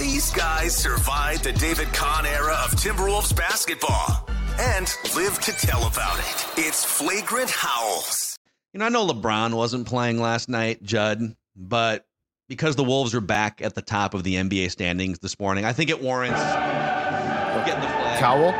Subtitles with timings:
[0.00, 4.26] These guys survived the David Kahn era of Timberwolves basketball
[4.58, 6.46] and live to tell about it.
[6.56, 8.38] It's Flagrant Howls.
[8.72, 12.06] You know, I know LeBron wasn't playing last night, Judd, but
[12.48, 15.74] because the Wolves are back at the top of the NBA standings this morning, I
[15.74, 18.18] think it warrants getting the flag.
[18.18, 18.52] Towel.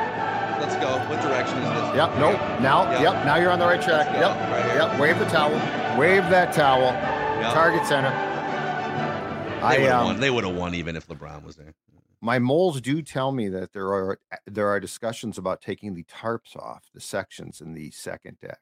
[0.60, 0.98] Let's go.
[1.08, 1.96] What direction is this?
[1.96, 2.18] Yep.
[2.18, 2.38] Nope.
[2.60, 2.90] Now.
[2.92, 3.00] Yep.
[3.00, 3.24] Yep.
[3.24, 4.08] Now you're on the right track.
[4.12, 4.36] Yep.
[4.50, 4.74] Right here.
[4.74, 5.00] Yep.
[5.00, 5.54] Wave the towel.
[5.98, 6.92] Wave that towel.
[7.40, 7.54] Yep.
[7.54, 8.29] Target center.
[9.60, 10.20] They I would have um, won.
[10.20, 11.74] They would have won even if LeBron was there.
[12.20, 16.56] my moles do tell me that there are there are discussions about taking the tarps
[16.56, 18.58] off the sections in the second deck.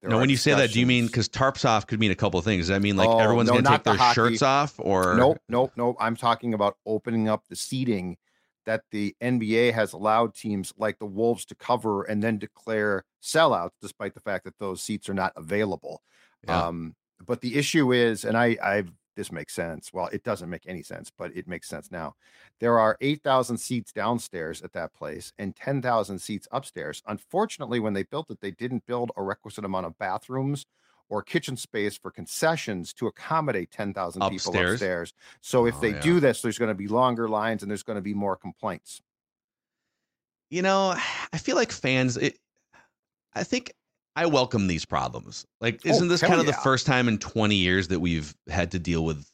[0.00, 2.16] There no, when you say that, do you mean because tarps off could mean a
[2.16, 2.62] couple of things?
[2.62, 4.14] Does that mean like Oh, everyone's no, going to take the their hockey.
[4.14, 5.96] shirts off, or Nope, nope, nope.
[6.00, 8.16] I'm talking about opening up the seating
[8.66, 13.72] that the NBA has allowed teams like the Wolves to cover and then declare sellouts,
[13.80, 16.02] despite the fact that those seats are not available.
[16.46, 16.66] Yeah.
[16.66, 18.84] Um, but the issue is, and I, I,
[19.16, 19.92] this makes sense.
[19.92, 22.14] Well, it doesn't make any sense, but it makes sense now.
[22.60, 27.02] There are 8,000 seats downstairs at that place and 10,000 seats upstairs.
[27.06, 30.66] Unfortunately, when they built it, they didn't build a requisite amount of bathrooms
[31.08, 35.12] or kitchen space for concessions to accommodate 10,000 people Upstairs?
[35.42, 36.00] So if Oh, they yeah.
[36.02, 39.00] do this, there's going to be longer lines and there's going to be more complaints.
[40.50, 40.94] you know,
[41.32, 42.16] I feel like fans.
[42.16, 42.38] It,
[43.34, 43.74] I think
[44.14, 45.46] I welcome these problems.
[45.60, 48.70] Like, Oh, isn't this kind of the first time in 20 years that we've had
[48.72, 49.26] to deal with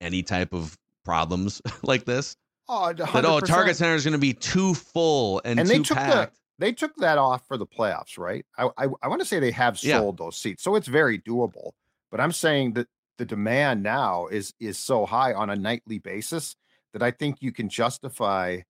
[0.00, 2.36] any type of problems like this?
[2.68, 5.82] Oh, That oh, Target Center is going to be too full and, and too they
[5.84, 6.34] took packed.
[6.34, 8.44] the they took that off for the playoffs, right?
[8.58, 9.98] I I, I want to say they have Yeah.
[9.98, 11.72] sold those seats, so it's very doable.
[12.10, 16.56] But I'm saying that the demand now is is so high on a nightly basis
[16.92, 18.60] that I think you can justify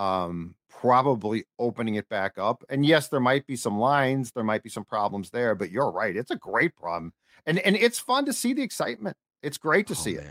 [0.00, 2.64] um probably opening it back up.
[2.70, 5.90] And yes, there might be some lines, there might be some problems there, but you're
[5.90, 6.16] right.
[6.16, 7.12] It's a great problem.
[7.46, 9.16] And and it's fun to see the excitement.
[9.42, 10.26] It's great to Oh, see it.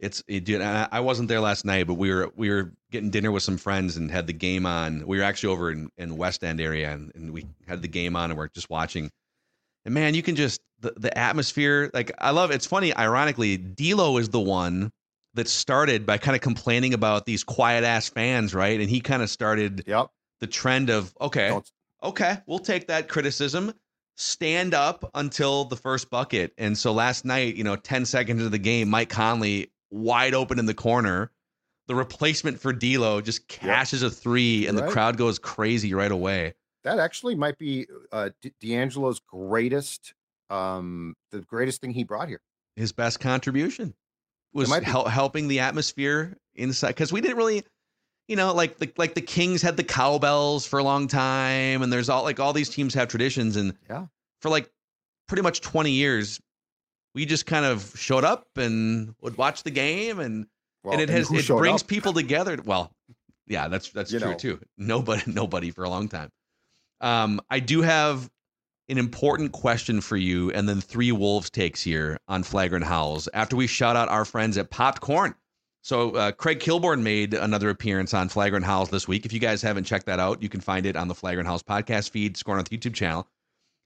[0.00, 0.62] It's it, dude.
[0.62, 3.56] I, I wasn't there last night, but we were we were getting dinner with some
[3.56, 5.04] friends and had the game on.
[5.06, 8.14] We were actually over in, in West End area, and, and we had the game
[8.16, 9.10] on, and we're just watching.
[9.84, 11.90] And man, you can just the, the atmosphere.
[11.94, 12.52] Like I love.
[12.52, 12.94] It's funny.
[12.96, 14.92] Ironically, D'Lo is the one
[15.38, 18.78] that started by kind of complaining about these quiet ass fans, right?
[18.80, 20.08] And he kind of started Yep.
[20.40, 21.70] the trend of okay, Don't-
[22.02, 23.72] okay, we'll take that criticism.
[24.16, 26.52] Stand up until the first bucket.
[26.58, 30.58] And so last night, you know, 10 seconds into the game, Mike Conley wide open
[30.58, 31.30] in the corner.
[31.86, 36.54] The replacement for D'Lo just cashes a three, and the crowd goes crazy right away.
[36.84, 40.14] that actually might be uh D- D'Angelo's greatest
[40.50, 42.40] um the greatest thing he brought here.
[42.76, 43.94] His best contribution
[44.52, 47.64] was hel- helping the atmosphere inside because we didn't really,
[48.28, 51.92] you know, like the like the Kings had the cowbells for a long time, and
[51.92, 54.06] there's all like all these teams have traditions, and Yeah.
[54.42, 54.70] for like
[55.28, 56.40] pretty much 20 years,
[57.14, 60.46] we just kind of showed up and would watch the game, and
[60.82, 61.88] Well, and it has who it brings up?
[61.88, 62.58] people together.
[62.64, 62.92] Well,
[63.46, 64.36] yeah, that's that's You true know.
[64.36, 64.60] too.
[64.76, 66.30] Nobody nobody for a long time.
[67.00, 68.28] Um, I do have
[68.88, 73.56] an important question for you, and then three Wolves takes here on Flagrant Howls after
[73.56, 75.34] we shout out our friends at Popped Corn.
[75.82, 79.24] So uh, Craig Kilborn made another appearance on Flagrant Howls this week.
[79.24, 81.62] If you guys haven't checked that out, you can find it on the Flagrant Howls
[81.62, 83.26] podcast feed, Scorn on the YouTube channel.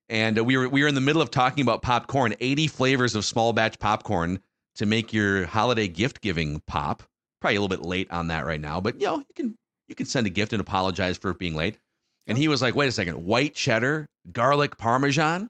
[0.08, 3.14] And uh, we were we were in the middle of talking about popcorn, 80 flavors
[3.14, 4.40] of small batch popcorn
[4.76, 7.02] to make your holiday gift giving pop.
[7.40, 9.56] Probably a little bit late on that right now, but you know, you can
[9.88, 11.78] you can send a gift and apologize for it being late.
[12.26, 15.48] And he was like, "Wait a second, white cheddar, garlic parmesan."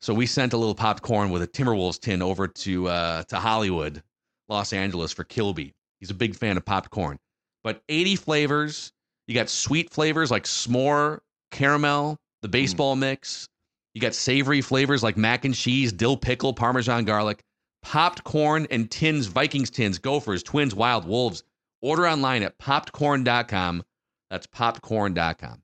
[0.00, 4.02] So we sent a little popcorn with a Timberwolves tin over to uh, to Hollywood,
[4.48, 5.74] Los Angeles for Kilby.
[6.00, 7.18] He's a big fan of popcorn.
[7.64, 8.92] But 80 flavors.
[9.26, 11.18] You got sweet flavors like s'more,
[11.50, 13.48] caramel, the baseball mix.
[13.94, 17.40] You got savory flavors like mac and cheese, dill pickle, parmesan garlic,
[17.82, 21.42] popped corn, and tins, Vikings tins, Gophers, Twins, Wild, Wolves.
[21.82, 23.82] Order online at poppedcorn.com.
[24.30, 25.62] That's poppedcorn.com.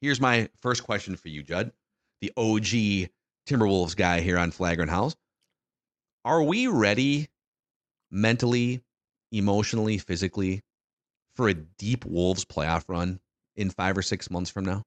[0.00, 1.72] Here's my first question for you, Judd,
[2.20, 3.10] the OG
[3.46, 5.16] Timberwolves guy here on Flagrant Howls.
[6.24, 7.28] Are we ready
[8.10, 8.82] mentally,
[9.32, 10.62] emotionally, physically
[11.34, 13.20] for a deep Wolves playoff run
[13.56, 14.84] in five or six months from now?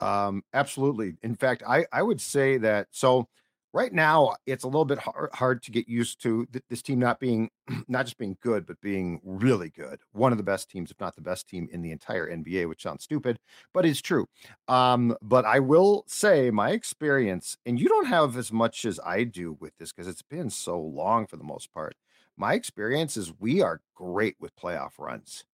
[0.00, 1.16] Um, absolutely.
[1.22, 3.28] In fact, I I would say that so
[3.72, 6.98] right now it's a little bit hard, hard to get used to th- this team
[6.98, 7.50] not being
[7.88, 10.00] not just being good but being really good.
[10.12, 12.82] One of the best teams, if not the best team in the entire NBA, which
[12.82, 13.38] sounds stupid,
[13.74, 14.26] but it's true.
[14.68, 19.24] Um, but I will say my experience, and you don't have as much as I
[19.24, 21.94] do with this because it's been so long for the most part.
[22.36, 25.44] My experience is we are great with playoff runs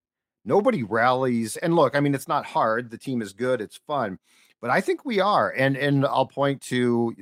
[0.44, 4.18] nobody rallies and look i mean it's not hard the team is good it's fun
[4.60, 7.14] but i think we are and and i'll point to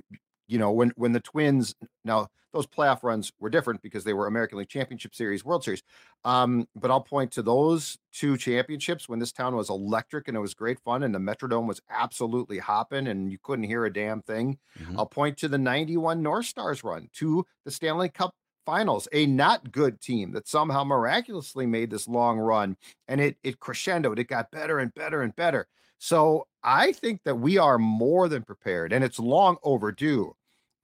[0.53, 4.27] you know, when when the Twins now those playoff runs were different because they were
[4.27, 5.83] American League Championship Series, World Series.
[6.25, 10.41] Um, but I'll point to those two championships when this town was electric and it
[10.41, 14.21] was great fun and the Metrodome was absolutely hopping and you couldn't hear a damn
[14.21, 14.59] thing.
[14.79, 14.99] Mm-hmm.
[14.99, 18.35] I'll point to the 91 North Stars run to the Stanley Cup
[18.67, 22.77] finals, a not good team that somehow miraculously made this long run
[23.09, 24.19] and it it crescendoed.
[24.19, 25.67] It got better and better and better.
[25.99, 30.35] So I think that we are more than prepared and it's long overdue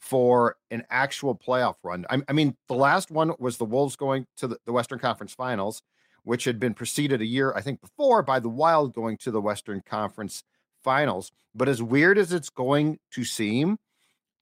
[0.01, 2.07] for an actual playoff run.
[2.09, 5.35] I, I mean, the last one was the Wolves going to the, the Western Conference
[5.35, 5.83] Finals,
[6.23, 9.41] which had been preceded a year, I think, before by the Wild going to the
[9.41, 10.45] Western Conference
[10.85, 11.33] Finals.
[11.55, 13.79] But as weird as it's going to seem,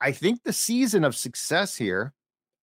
[0.01, 2.13] I think the season of success here,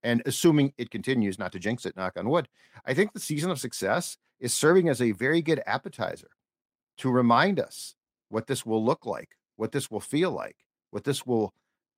[0.03, 2.47] and assuming it continues, not to jinx it, knock on wood,
[2.85, 6.29] I think the season of success is serving as a very good appetizer
[6.97, 7.95] to remind us
[8.29, 10.57] what this will look like, what this will feel like,
[10.91, 11.53] what this will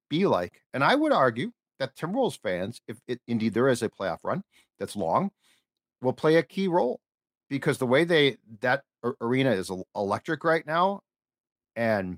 [0.09, 0.61] be like.
[0.73, 4.43] And I would argue that Timberwolves fans, if it, indeed there is a playoff run
[4.79, 5.31] that's long,
[6.01, 6.99] will play a key role
[7.49, 8.83] because the way they that
[9.21, 11.01] arena is electric right now
[11.75, 12.17] and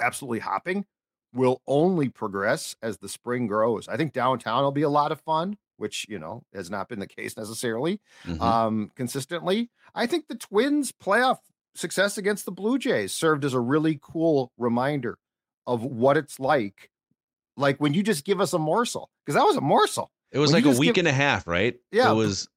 [0.00, 0.84] absolutely hopping
[1.32, 3.88] will only progress as the spring grows.
[3.88, 6.98] I think downtown will be a lot of fun, which you know has not been
[6.98, 8.42] the case necessarily mm-hmm.
[8.42, 9.70] um, consistently.
[9.94, 11.38] I think the Twins' playoff
[11.74, 15.18] success against the Blue Jays served as a really cool reminder
[15.66, 16.90] of what it's like
[17.56, 20.10] like when you just give us a morsel because that was a morsel.
[20.32, 21.76] It was when like a week give, and a half right?
[21.92, 22.48] Yeah it was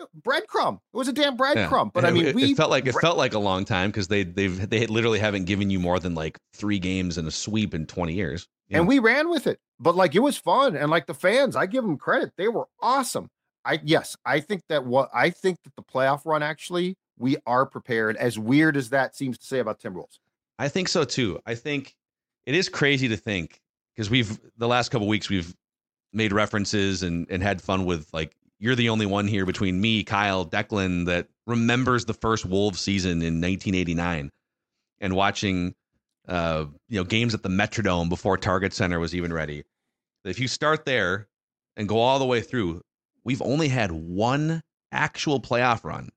[0.00, 0.76] uh, breadcrumb.
[0.92, 1.90] It was a damn breadcrumb yeah.
[1.92, 4.08] but i mean it, we it felt like it felt like a long time because
[4.08, 7.74] they they've they literally haven't given you more than like three games in a sweep
[7.74, 11.06] in 20 years and we ran with it but like it was fun and like
[11.06, 13.28] the fans i give them credit they were awesome.
[13.64, 17.66] I yes i think that what i think that the playoff run actually we are
[17.66, 20.18] prepared as weird as that seems to say about timberwolves.
[20.58, 21.40] I think so too.
[21.46, 21.94] I think
[22.46, 23.60] it is crazy to think
[23.94, 25.54] because we've the last couple weeks we've
[26.12, 30.04] made references and and had fun with like you're the only one here between me,
[30.04, 34.30] Kyle, Declan that remembers the first Wolves season in 1989
[35.00, 35.74] and watching
[36.28, 39.64] uh you know games at the Metrodome before Target Center was even ready.
[40.24, 41.28] If you start there
[41.76, 42.80] and go all the way through,
[43.24, 44.62] we've only had one
[44.92, 46.10] actual playoff run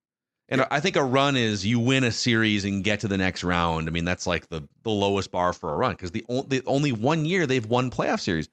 [0.50, 3.44] and I think a run is you win a series and get to the next
[3.44, 3.88] round.
[3.88, 6.92] I mean, that's like the the lowest bar for a run because the, the only
[6.92, 8.48] one year they've won playoff series.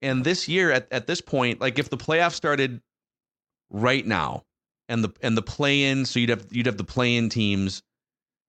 [0.00, 2.80] And this year, at, at this point, like if the playoff started
[3.70, 4.44] right now,
[4.88, 7.82] and the and the play in, so you'd have you'd have the play in teams.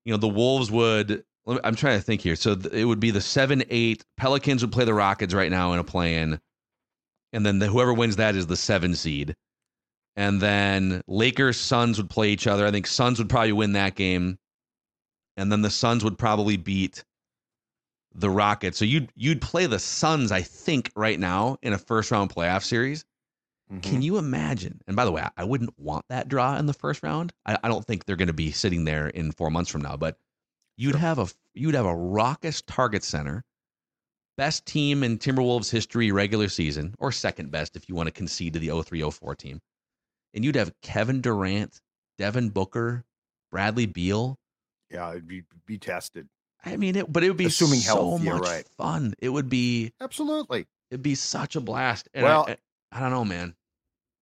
[0.05, 1.23] You know, the Wolves would.
[1.47, 2.35] I'm trying to think here.
[2.35, 5.79] So it would be the seven eight Pelicans would play the Rockets right now in
[5.79, 6.39] a play in,
[7.33, 9.35] and then the, whoever wins that is the seven seed
[10.19, 12.67] and then Lakers Suns would play each other.
[12.67, 14.37] I think Suns would probably win that game,
[15.37, 17.05] and then the Suns would probably beat
[18.13, 18.77] the Rockets.
[18.77, 22.65] So you'd you'd play the Suns, I think, right now in a first round playoff
[22.65, 23.05] series.
[23.71, 23.79] Mm-hmm.
[23.79, 24.81] Can you imagine?
[24.87, 27.31] And by the way, I, I wouldn't want that draw in the first round.
[27.45, 29.95] I, I don't think they're going to be sitting there in four months from now.
[29.95, 30.17] But
[30.75, 30.99] you'd sure.
[30.99, 33.45] have a you'd have a raucous Target Center,
[34.35, 38.51] best team in Timberwolves history regular season, or second best if you want to concede
[38.51, 39.61] to the 0304 team
[40.33, 41.79] and you'd have Kevin Durant,
[42.17, 43.03] Devin Booker,
[43.51, 44.37] Bradley Beal.
[44.91, 46.27] Yeah, it'd be be tested.
[46.65, 48.67] I mean, it, but it would be assuming so health, much right.
[48.77, 49.13] fun.
[49.19, 50.67] It would be absolutely.
[50.91, 52.09] It'd be such a blast.
[52.13, 52.57] And well, I, I,
[52.91, 53.55] I, don't know, man.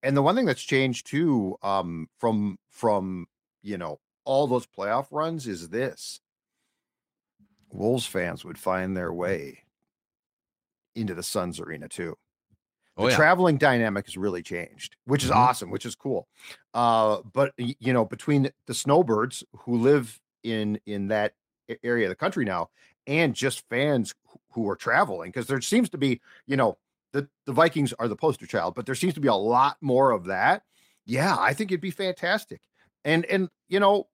[0.04, 3.27] And the one thing that's changed too, um, from from
[3.63, 6.20] you know all those playoff runs is this:
[7.72, 9.63] Wolves fans would find their way
[10.96, 12.17] into the Suns arena too.
[12.98, 13.16] Oh, the yeah.
[13.16, 15.39] traveling dynamic has really changed, which is mm-hmm.
[15.39, 16.27] awesome, which is cool.
[16.74, 21.34] Uh, but you know, between the snowbirds who live in in that
[21.84, 22.70] area of the country now,
[23.06, 24.16] and just fans
[24.51, 26.77] who are traveling, because there seems to be, you know,
[27.13, 30.12] the the Vikings are the poster child, but there seems to be a lot more
[30.12, 30.63] of that.
[31.06, 32.62] Yeah, I think it'd be fantastic.
[33.06, 34.08] And and you know,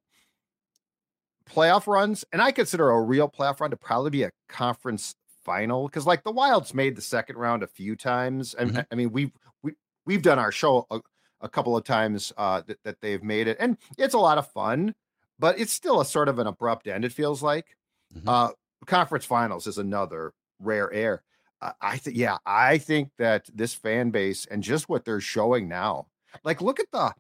[1.50, 5.88] playoff runs, and I consider a real playoff run to probably be a conference final
[5.88, 8.54] because like the Wilds made the second round a few times.
[8.54, 8.82] And mm-hmm.
[8.92, 9.32] I mean, we've
[9.62, 9.74] we
[10.06, 11.00] we've done our show a,
[11.42, 14.52] a couple of times uh, that, that they've made it, and it's a lot of
[14.52, 14.96] fun,
[15.40, 17.06] but it's still a sort of an abrupt end.
[17.06, 17.76] It feels like
[18.16, 18.28] mm-hmm.
[18.28, 18.50] uh,
[18.86, 21.24] conference finals is another rare air.
[21.62, 25.68] Uh, I think, yeah, I think that this fan base and just what they're showing
[25.68, 26.08] now,
[26.44, 27.14] like look at the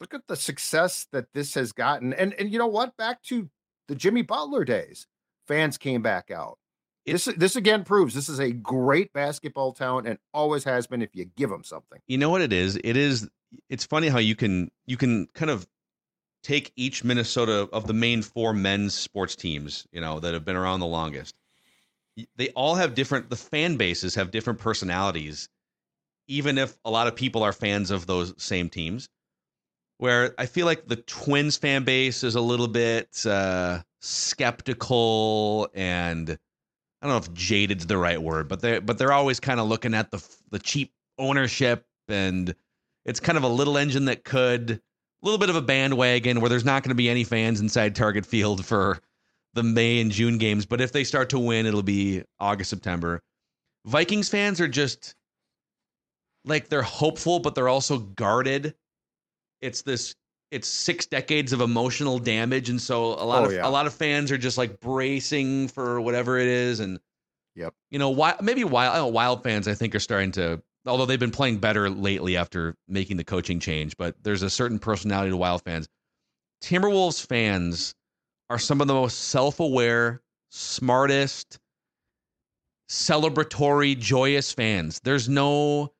[0.00, 3.48] look at the success that this has gotten, and and you know what, back to
[3.88, 5.06] the Jimmy Butler days,
[5.46, 6.58] fans came back out
[7.06, 11.14] this this again proves this is a great basketball town and always has been if
[11.14, 11.98] you give them something.
[12.06, 12.76] You know what it is?
[12.82, 13.28] It is
[13.68, 15.66] it's funny how you can you can kind of
[16.42, 20.56] take each Minnesota of the main four men's sports teams, you know, that have been
[20.56, 21.34] around the longest.
[22.36, 25.48] they all have different the fan bases have different personalities
[26.28, 29.08] even if a lot of people are fans of those same teams
[29.98, 36.38] where i feel like the twins fan base is a little bit uh skeptical and
[37.02, 39.68] i don't know if jaded's the right word but they but they're always kind of
[39.68, 42.54] looking at the the cheap ownership and
[43.04, 46.48] it's kind of a little engine that could a little bit of a bandwagon where
[46.48, 49.00] there's not going to be any fans inside target field for
[49.54, 53.22] the May and June games, but if they start to win, it'll be August, September.
[53.84, 55.14] Vikings fans are just
[56.44, 58.74] like they're hopeful, but they're also guarded.
[59.60, 60.14] It's this
[60.52, 63.66] it's six decades of emotional damage, and so a lot Oh, of yeah.
[63.66, 67.00] a lot of fans are just like bracing for whatever it is, and
[67.56, 67.74] Yep.
[67.90, 71.18] you know, wild, maybe wild know, wild fans I think are starting to, although they've
[71.18, 75.36] been playing better lately after making the coaching change, but there's a certain personality to
[75.36, 75.88] wild fans.
[76.62, 77.94] Timberwolves fans
[78.50, 81.58] are some of the most self-aware, smartest,
[82.88, 85.00] celebratory, joyous fans.
[85.02, 85.92] There's no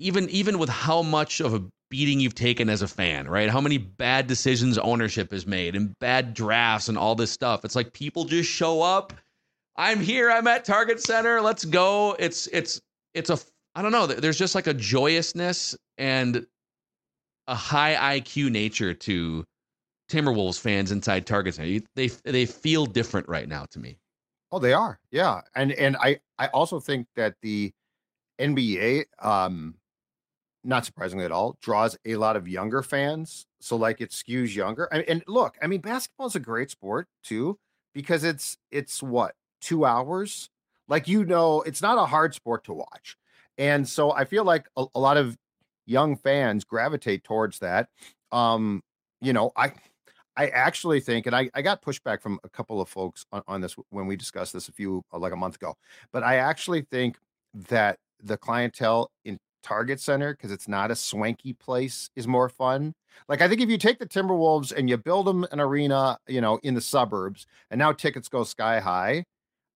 [0.00, 1.62] even even with how much of a
[1.94, 3.48] beating you've taken as a fan, right?
[3.48, 7.64] How many bad decisions ownership has made and bad drafts and all this stuff.
[7.64, 9.12] It's like people just show up.
[9.76, 10.28] I'm here.
[10.28, 11.40] I'm at Target Center.
[11.40, 12.16] Let's go.
[12.18, 12.80] It's it's
[13.14, 13.38] it's a
[13.76, 14.08] I don't know.
[14.08, 16.44] There's just like a joyousness and
[17.46, 19.44] a high IQ nature to
[20.10, 21.78] Timberwolves fans inside Target Center.
[21.94, 23.98] They they feel different right now to me.
[24.50, 24.98] Oh, they are.
[25.12, 25.42] Yeah.
[25.54, 27.72] And and I I also think that the
[28.40, 29.76] NBA um
[30.64, 33.46] not surprisingly at all draws a lot of younger fans.
[33.60, 34.84] So like it skews younger.
[34.84, 37.58] And, and look, I mean basketball is a great sport too
[37.92, 39.34] because it's it's what?
[39.60, 40.50] 2 hours?
[40.88, 43.16] Like you know, it's not a hard sport to watch.
[43.58, 45.36] And so I feel like a, a lot of
[45.86, 47.88] young fans gravitate towards that.
[48.32, 48.82] Um
[49.20, 49.72] you know, I
[50.36, 53.60] I actually think, and I, I got pushback from a couple of folks on, on
[53.60, 55.76] this when we discussed this a few uh, like a month ago,
[56.12, 57.18] but I actually think
[57.68, 62.94] that the clientele in Target Center, because it's not a swanky place, is more fun.
[63.28, 66.40] Like I think if you take the Timberwolves and you build them an arena, you
[66.40, 69.24] know, in the suburbs, and now tickets go sky high,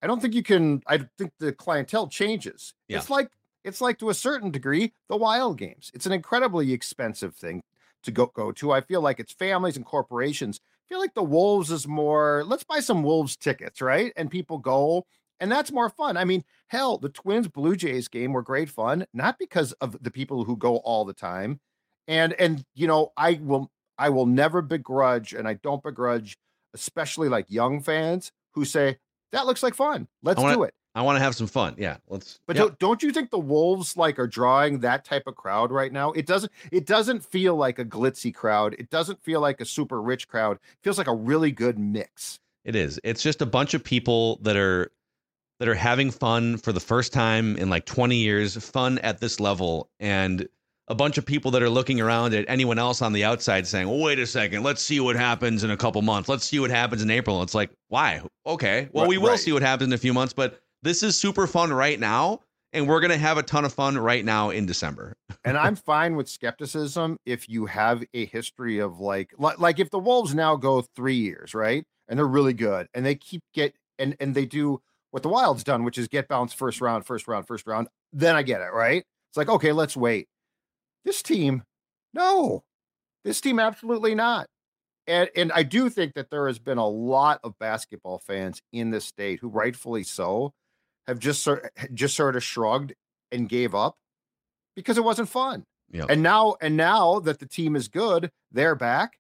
[0.03, 0.83] I don't think you can.
[0.87, 2.75] I think the clientele changes.
[2.87, 2.99] Yeah.
[2.99, 3.31] It's like
[3.65, 5.91] it's like to a certain degree the wild games.
[5.95, 7.63] It's an incredibly expensive thing
[8.05, 8.73] to go go to.
[8.73, 10.61] I feel like it's families and corporations.
[10.63, 14.11] I feel like the Wolves is more, let's buy some Wolves tickets, right?
[14.17, 15.05] And people go,
[15.41, 16.17] and that's more fun.
[16.17, 20.11] I mean, hell, the Twins Blue Jays game were great fun, not because of the
[20.11, 21.61] people who go all the time.
[22.07, 26.39] And and you know, I will I will never begrudge, and I don't begrudge,
[26.75, 28.99] especially like young fans who say,
[29.33, 30.09] that looks like fun.
[30.23, 30.75] Let's wanna- do it.
[30.95, 31.77] I want to have some fun.
[31.79, 32.41] Yeah, let's.
[32.47, 32.63] But yeah.
[32.63, 36.11] don't, don't you think the Wolves like are drawing that type of crowd right now?
[36.11, 38.75] It doesn't it doesn't feel like a glitzy crowd.
[38.79, 40.57] It doesn't feel like a super rich crowd.
[40.57, 42.41] It feels like a really good mix.
[42.65, 42.99] It is.
[43.05, 44.91] It's just a bunch of people that are
[45.59, 49.41] that are having fun for the first time in like 20 years, fun at this
[49.41, 50.49] level, and
[50.91, 53.89] a bunch of people that are looking around at anyone else on the outside saying,
[53.89, 56.29] well, wait a second, let's see what happens in a couple months.
[56.29, 57.43] Let's see what happens in April.
[57.43, 58.23] It's like, why?
[58.47, 58.89] Okay.
[58.93, 59.39] Well, Right- we will right.
[59.39, 62.41] see what happens in a few months, but this is super fun right now.
[62.75, 65.15] And we're going to have a ton of fun right now in December.
[65.45, 69.91] And I'm fine with skepticism if you have a history of like like, like if
[69.91, 71.85] the Wolves now go 3 years, right?
[72.09, 75.65] And they're really good and they keep get and and they do what the Wild's
[75.65, 78.73] done, which is get bounced first round, first round, first round, then I get it,
[78.73, 79.05] right?
[79.31, 80.29] It's like, okay, let's wait.
[81.05, 81.63] This team,
[82.13, 82.65] no.
[83.25, 84.47] This team absolutely not.
[85.07, 88.91] And and I do think that there has been a lot of basketball fans in
[88.91, 90.53] this state who rightfully so
[91.07, 92.93] have just sort eh, just sort of shrugged
[93.33, 93.97] and gave up
[94.77, 95.65] because it wasn't fun.
[95.91, 96.11] Yep.
[96.11, 99.13] And now and now that the team is good, they're back.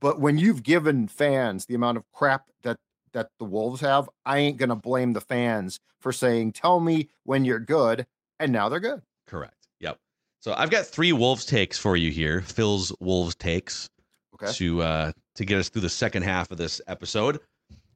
[0.00, 2.78] But when you've given fans the amount of crap that
[3.14, 7.44] that the Wolves have, I ain't gonna blame the fans for saying, "Tell me when
[7.44, 8.06] you're good,"
[8.38, 9.02] and now they're good.
[9.26, 9.66] Correct.
[9.80, 9.98] Yep.
[10.40, 12.42] So I've got three Wolves takes for you here.
[12.42, 13.88] Phil's Wolves takes.
[14.34, 14.52] Okay.
[14.54, 17.40] to uh to get us through the second half of this episode.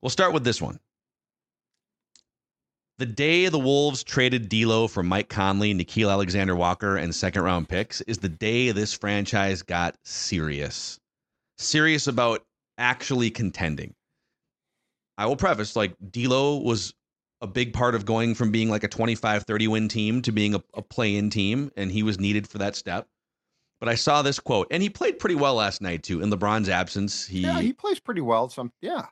[0.01, 0.79] We'll start with this one.
[2.99, 7.69] The day the Wolves traded D'Lo for Mike Conley, Nickeil Alexander Walker, and second round
[7.69, 10.99] picks is the day this franchise got serious.
[11.59, 12.45] Serious about
[12.77, 13.95] actually contending.
[15.19, 16.95] I will preface like D'Lo was
[17.41, 20.55] a big part of going from being like a 25 30 win team to being
[20.55, 23.09] a, a play in team, and he was needed for that step.
[23.81, 26.21] But I saw this quote, and he played pretty well last night too.
[26.23, 28.49] In LeBron's absence, he, yeah, he plays pretty well.
[28.49, 29.07] Some yeah.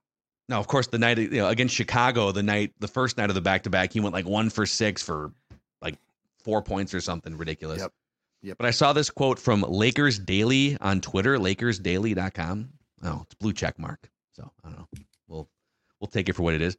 [0.49, 3.35] now of course the night you know against Chicago, the night the first night of
[3.35, 5.33] the back to back, he went like one for six for
[5.83, 5.97] like
[6.43, 7.81] four points or something ridiculous.
[7.81, 7.93] Yep.
[8.43, 8.59] Yep.
[8.59, 12.69] But I saw this quote from Lakers Daily on Twitter, LakersDaily.com.
[13.03, 14.09] Oh, it's blue check mark.
[14.35, 14.89] So I don't know.
[16.07, 16.77] We'll take it for what it is.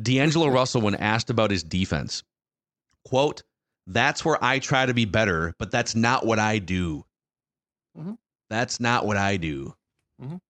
[0.00, 2.22] D'Angelo Russell, when asked about his defense,
[3.04, 3.42] quote,
[3.88, 7.04] that's where I try to be better, but that's not what I do.
[7.98, 8.18] Mhm.
[8.48, 9.74] That's not what I do.
[10.22, 10.40] Mhm.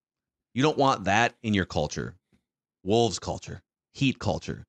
[0.53, 2.19] You don't want that in your culture.
[2.83, 3.63] Wolves culture,
[3.95, 4.67] Heat culture.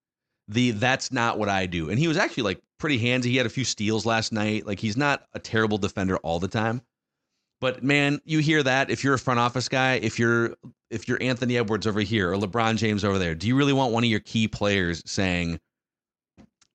[0.48, 1.90] The that's not what I do.
[1.90, 3.24] And he was actually like pretty handsy.
[3.26, 4.66] He had a few steals last night.
[4.66, 6.80] Like he's not a terrible defender all the time.
[7.60, 10.56] But man, you hear that if you're a front office guy, if you're
[10.88, 13.92] if you're Anthony Edwards over here or LeBron James over there, do you really want
[13.92, 15.60] one of your key players saying,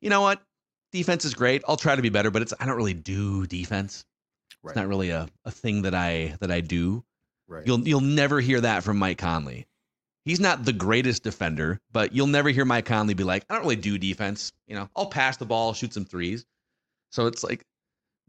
[0.02, 0.42] "You know what?
[0.92, 1.64] Defense is great.
[1.68, 4.06] I'll try to be better, but it's I don't really do defense.
[4.62, 4.72] Right.
[4.72, 7.04] It's not really a, a thing that I that I do."
[7.48, 7.66] right.
[7.66, 9.66] You'll you'll never hear that from Mike Conley.
[10.24, 13.62] He's not the greatest defender, but you'll never hear Mike Conley be like, I don't
[13.62, 14.52] really do defense.
[14.66, 16.46] You know, I'll pass the ball, shoot some threes.
[17.12, 17.64] So it's like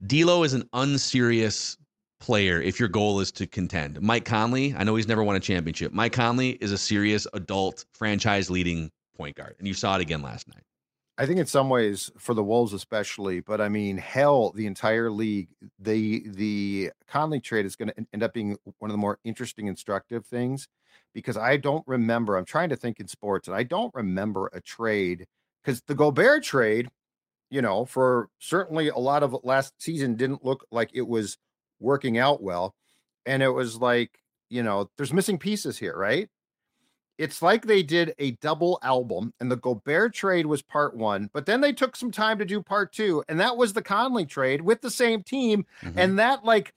[0.07, 1.79] D'Lo is an unserious
[2.21, 4.01] player if your goal is to contend.
[4.01, 5.93] Mike Conley, I know he's never won a championship.
[5.93, 10.23] Mike Conley is a serious adult franchise leading point guard, and you saw it again
[10.23, 10.63] last night.
[11.19, 15.11] I think in some ways for the Wolves especially, but I mean, hell, the entire
[15.11, 19.19] league, the the Conley trade is going to end up being one of the more
[19.25, 20.69] interesting, instructive things
[21.15, 22.37] because I don't remember.
[22.37, 25.27] I'm trying to think in sports, and I don't remember a trade
[25.65, 26.91] because the Gobert trade,
[27.51, 31.39] you know, for certainly a lot of last season didn't look like it was
[31.81, 32.75] working out well,
[33.25, 34.19] and it was like,
[34.49, 36.29] you know, there's missing pieces here, right?
[37.19, 41.47] it's like they did a double album and the Gobert trade was part one, but
[41.47, 43.25] then they took some time to do part two.
[43.29, 45.65] And that was the Conley trade with the same team.
[45.83, 45.99] Mm-hmm.
[45.99, 46.75] And that, like,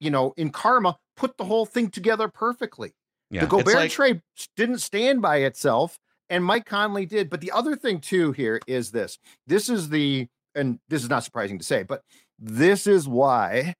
[0.00, 2.92] you know, in karma, put the whole thing together perfectly.
[3.30, 4.22] Yeah, the Gobert like- trade
[4.56, 5.98] didn't stand by itself,
[6.28, 7.30] and Mike Conley did.
[7.30, 11.24] But the other thing, too, here is this this is the, and this is not
[11.24, 12.02] surprising to say, but
[12.40, 13.74] this is why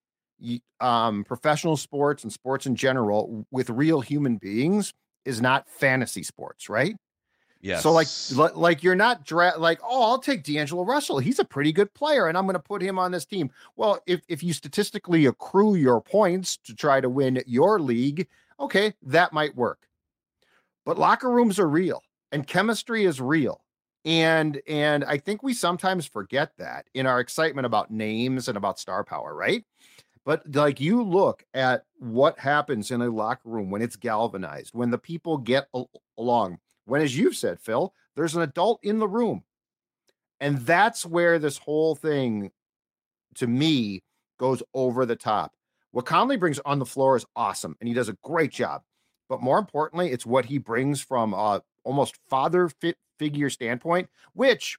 [0.80, 4.92] um, professional sports and sports in general with real human beings
[5.24, 6.96] is not fantasy sports, right?
[7.62, 7.82] Yes.
[7.82, 8.08] So like
[8.56, 12.26] like you're not dra- like oh I'll take D'Angelo Russell he's a pretty good player
[12.26, 13.50] and I'm going to put him on this team.
[13.76, 18.26] Well, if if you statistically accrue your points to try to win your league,
[18.58, 19.86] okay, that might work.
[20.86, 23.60] But locker rooms are real and chemistry is real.
[24.04, 28.78] And and I think we sometimes forget that in our excitement about names and about
[28.78, 29.64] star power, right?
[30.24, 34.90] But like you look at what happens in a locker room when it's galvanized, when
[34.90, 39.08] the people get al- along, when, as you've said, Phil, there's an adult in the
[39.08, 39.42] room.
[40.40, 42.50] And that's where this whole thing,
[43.36, 44.02] to me,
[44.38, 45.52] goes over the top.
[45.92, 48.82] What Conley brings on the floor is awesome, and he does a great job.
[49.28, 54.78] But more importantly, it's what he brings from uh, almost father fit figure standpoint, which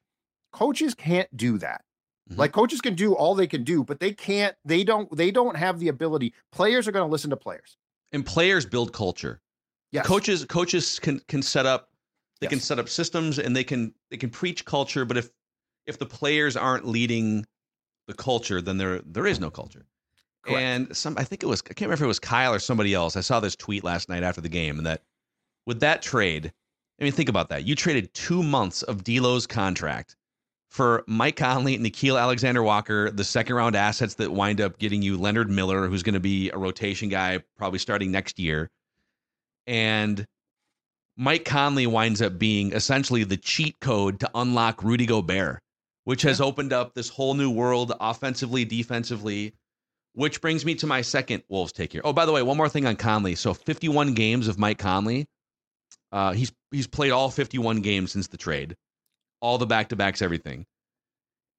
[0.52, 1.86] coaches can't do that.
[2.32, 2.38] Mhm.
[2.40, 4.56] Like coaches can do all they can do, but they can't.
[4.66, 5.16] They don't.
[5.16, 6.34] They don't have the ability.
[6.52, 7.78] Players are going to listen to players.
[8.14, 9.40] and players build culture.
[9.94, 10.06] Yes.
[10.06, 11.90] Coaches coaches can can set up
[12.42, 15.30] they can set up systems and they can they can preach culture, but if
[15.86, 17.46] if the players aren't leading
[18.08, 19.86] the culture, then there there is no culture.
[20.44, 20.60] Correct.
[20.60, 22.94] And some I think it was I can't remember if it was Kyle or somebody
[22.94, 23.16] else.
[23.16, 25.04] I saw this tweet last night after the game and that
[25.68, 26.52] with that trade,
[27.02, 27.66] I mean think about that.
[27.66, 30.16] You traded two months of D'Lo's contract
[30.70, 35.18] for Mike Conley, Nickeil Alexander Walker, the second round assets that wind up getting you
[35.18, 38.70] Leonard Miller, who's going to be a rotation guy probably starting next year.
[39.66, 40.26] And
[41.18, 45.60] Mike Conley winds up being essentially the cheat code to unlock Rudy Gobert,
[46.04, 49.54] which has opened up this whole new world offensively, defensively.
[50.14, 52.02] Which brings me to my second Wolves take here.
[52.04, 53.34] Oh, by the way, one more thing on Conley.
[53.34, 55.26] So 51 games of Mike Conley.
[56.12, 58.76] Uh, he's he's played all 51 games since the trade,
[59.40, 60.66] all the back to backs, everything.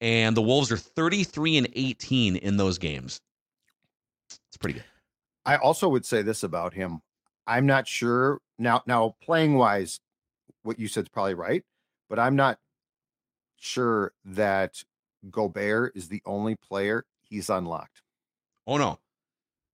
[0.00, 3.20] And the Wolves are 33 and 18 in those games.
[4.48, 4.84] It's pretty good.
[5.44, 7.00] I also would say this about him.
[7.46, 8.82] I'm not sure now.
[8.86, 10.00] Now, playing wise,
[10.62, 11.62] what you said is probably right,
[12.08, 12.58] but I'm not
[13.56, 14.82] sure that
[15.30, 18.02] Gobert is the only player he's unlocked.
[18.66, 18.98] Oh no,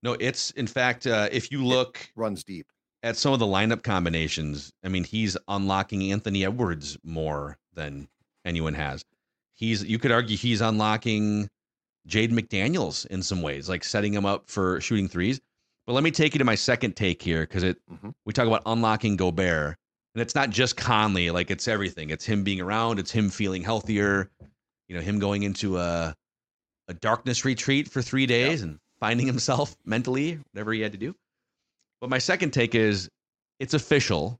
[0.02, 0.14] no.
[0.14, 2.66] It's in fact, uh, if you look Runs deep.
[3.02, 8.08] At some of the lineup combinations, I mean, he's unlocking Anthony Edwards more than
[8.44, 9.04] anyone has.
[9.54, 11.48] He's you could argue he's unlocking
[12.08, 15.40] Jaden McDaniels in some ways, like setting him up for shooting threes.
[15.86, 18.14] But let me take you to my second take here because it Mhm.
[18.24, 19.76] we talk about unlocking Gobert,
[20.14, 22.10] and it's not just Conley, like it's everything.
[22.10, 24.30] It's him being around, it's him feeling healthier,
[24.88, 26.14] you know, him going into a
[26.88, 31.14] a darkness retreat for three days and finding himself mentally, whatever he had to do.
[32.00, 33.08] But my second take is
[33.58, 34.38] it's official.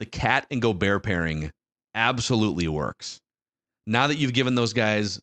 [0.00, 1.50] The KAT and Gobert pairing
[1.94, 3.20] absolutely works.
[3.86, 5.20] Now that you've given those guys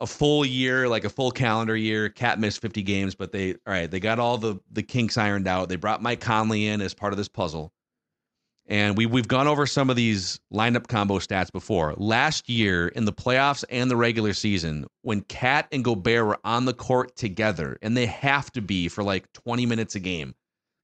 [0.00, 3.58] a full year, like a full calendar year, KAT missed 50 games, but they all
[3.66, 5.68] right, they got all the the kinks ironed out.
[5.68, 7.72] They brought Mike Conley in as part of this puzzle.
[8.68, 11.94] And we we've gone over some of these lineup combo stats before.
[11.96, 16.64] Last year in the playoffs and the regular season, when KAT and Gobert were on
[16.64, 20.34] the court together, and they have to be for like 20 minutes a game,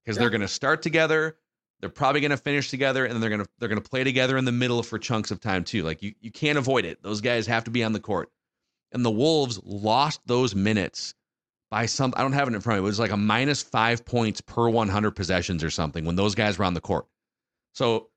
[0.05, 0.21] because yeah.
[0.21, 1.37] they're going to start together,
[1.81, 4.37] they're probably going to finish together, and they're going to they're going to play together
[4.37, 5.83] in the middle for chunks of time too.
[5.83, 7.03] Like you you can't avoid it.
[7.03, 8.31] Those guys have to be on the court.
[8.93, 11.15] And the Wolves lost those minutes
[11.71, 12.13] by some.
[12.17, 12.87] I don't have it in front of me.
[12.87, 16.59] It was like a minus five points per 100 possessions or something when those guys
[16.59, 17.07] were on the court.
[17.73, 18.11] So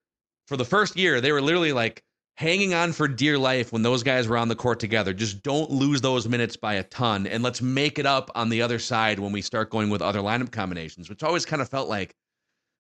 [0.48, 2.04] for the first year, they were literally like
[2.36, 5.14] hanging on for dear life when those guys were on the court together.
[5.14, 7.28] Just don't lose those minutes by a ton.
[7.28, 10.20] And let's make it up on the other side when we start going with other
[10.20, 12.14] lineup combinations, which always kind of felt like,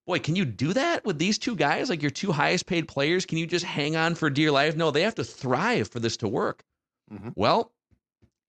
[0.06, 1.90] boy, can you do that with these two guys?
[1.90, 3.26] Like your two highest paid players?
[3.26, 4.76] Can you just hang on for dear life?
[4.76, 6.64] No, they have to thrive for this to work.
[7.12, 7.30] Mm-hmm.
[7.36, 7.72] Well,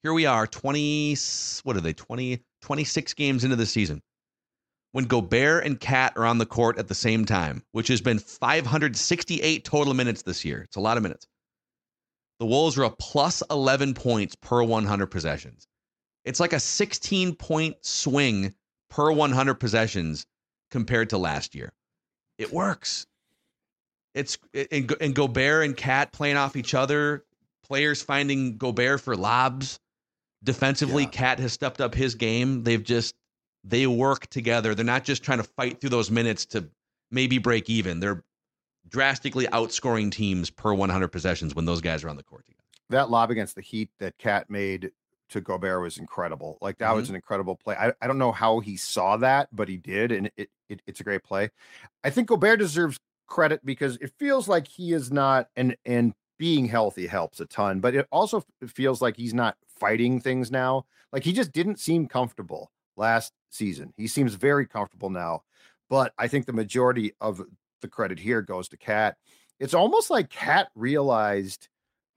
[0.02, 1.16] here we are, 20,
[1.62, 4.02] what are they, 20, 26 games into the season
[4.96, 8.18] when Gobert and KAT are on the court at the same time, which has been
[8.18, 10.62] 568 total minutes this year.
[10.62, 11.26] It's a lot of minutes.
[12.40, 15.68] The Wolves are a plus 11 points per 100 possessions.
[16.24, 18.54] It's like a 16 point swing
[18.88, 20.24] per 100 possessions
[20.70, 21.74] compared to last year.
[22.38, 23.06] It works.
[24.14, 24.38] It's
[24.72, 27.22] and, and Gobert and KAT playing off each other,
[27.62, 29.78] players finding Gobert for lobs.
[30.42, 31.10] Defensively, yeah.
[31.10, 32.62] KAT has stepped up his game.
[32.62, 33.14] They've just
[33.66, 34.74] they work together.
[34.74, 36.68] They're not just trying to fight through those minutes to
[37.10, 38.00] maybe break even.
[38.00, 38.22] They're
[38.88, 42.62] drastically outscoring teams per 100 possessions when those guys are on the court together.
[42.90, 44.92] That lob against the Heat that KAT made
[45.30, 46.56] to Gobert was incredible.
[46.60, 46.96] Like that mm-hmm.
[46.96, 47.74] was an incredible play.
[47.74, 51.00] I, I don't know how he saw that, but he did, and it, it it's
[51.00, 51.50] a great play.
[52.04, 56.66] I think Gobert deserves credit because it feels like he is not and and being
[56.66, 60.84] healthy helps a ton, but it also feels like he's not fighting things now.
[61.12, 63.92] Like he just didn't seem comfortable last season.
[63.96, 65.42] He seems very comfortable now,
[65.88, 67.42] but I think the majority of
[67.82, 69.16] the credit here goes to KAT.
[69.58, 71.68] It's almost like KAT realized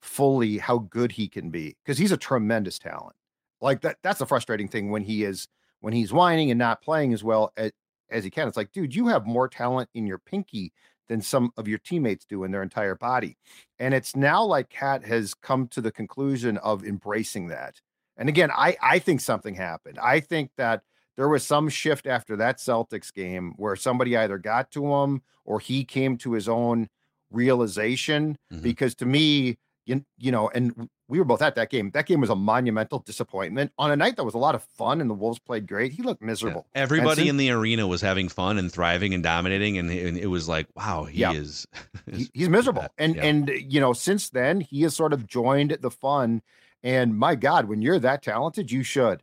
[0.02, 3.16] fully how good he can be because he's a tremendous talent.
[3.62, 5.48] Like that that's the frustrating thing when he is
[5.82, 7.72] when he's whining and not playing as well as,
[8.10, 8.48] as he can.
[8.48, 10.74] It's like, dude, you have more talent in your pinky
[11.08, 13.38] than some of your teammates do in their entire body.
[13.80, 17.82] And it's now like KAT has come to the conclusion of embracing that.
[18.20, 19.98] And again, I I think something happened.
[19.98, 20.84] I think that
[21.18, 25.60] there was some shift after that Celtics game where somebody either got to him or
[25.60, 26.88] he came to his own
[27.32, 28.38] realization.
[28.54, 28.62] Mm-hmm.
[28.62, 31.90] Because to me, you, you know, and we were both at that game.
[31.92, 35.02] That game was a monumental disappointment on a night that was a lot of fun
[35.02, 35.92] and the Wolves played great.
[35.92, 36.68] He looked miserable.
[36.76, 36.84] Yeah.
[36.84, 40.28] Everybody since, in the arena was having fun and thriving and dominating, and, and it
[40.28, 41.34] was like, wow, he yeah.
[41.34, 41.68] is.
[42.14, 43.26] he, he's miserable, and yeah.
[43.26, 46.44] and you know, since then he has sort of joined the fun.
[46.84, 49.22] And my God, when you're that talented, you should.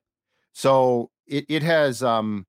[0.52, 2.46] So it it has um